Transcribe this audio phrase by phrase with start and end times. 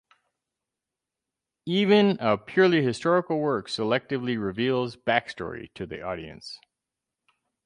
[1.67, 6.57] Even a purely historical work selectively reveals backstory to the audience.